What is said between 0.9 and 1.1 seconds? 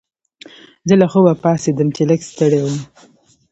له